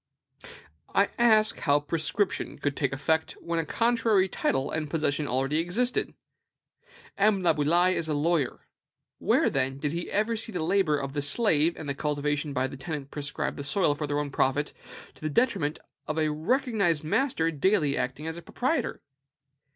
[0.95, 6.15] I ask how prescription could take effect where a contrary title and possession already existed?
[7.19, 7.43] M.
[7.43, 8.65] Laboulaye is a lawyer.
[9.19, 12.65] Where, then, did he ever see the labor of the slave and the cultivation by
[12.65, 14.73] the tenant prescribe the soil for their own profit,
[15.13, 15.77] to the detriment
[16.07, 19.03] of a recognized master daily acting as a proprietor?